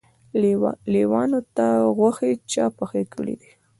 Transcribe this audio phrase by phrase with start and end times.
[0.93, 1.65] لېوانو ته
[1.97, 3.51] غوښې چا پخې کړي دي؟